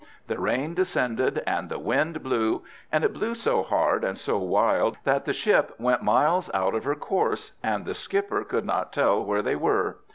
[0.25, 4.97] The rain descended, and the wind blew, and it blew so hard and so wild,
[5.03, 9.23] that the ship went miles out of her course, and the skipper could not tell
[9.23, 9.97] where they were.